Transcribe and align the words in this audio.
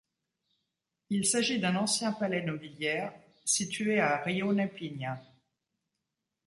Il 1.11 1.25
s'agit 1.27 1.59
d'un 1.59 1.75
ancien 1.75 2.11
palais 2.11 2.41
nobiliaire, 2.41 3.13
situé 3.45 4.01
Rione 4.03 4.67
Pigna. 4.67 5.21